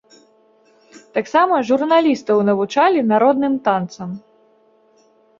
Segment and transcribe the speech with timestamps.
[1.17, 4.09] Таксама журналістаў навучалі народным танцам.